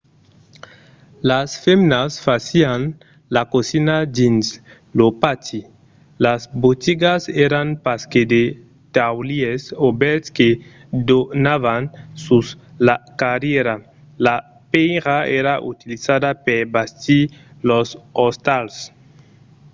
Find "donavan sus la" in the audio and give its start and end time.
11.09-12.95